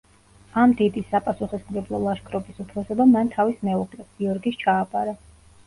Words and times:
ამ 0.61 0.71
დიდი, 0.79 1.03
საპასუხისმგებლო 1.11 1.99
ლაშქრობის 2.07 2.63
უფროსობა 2.65 3.09
მან 3.13 3.31
თავის 3.39 3.63
მეუღლეს, 3.71 4.11
გიორგის 4.19 4.61
ჩააბარა. 4.67 5.19